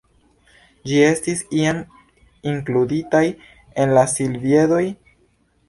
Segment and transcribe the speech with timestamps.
[0.91, 1.83] Ĝi estis iam
[2.53, 3.23] inkluditaj
[3.85, 4.85] en la Silviedoj.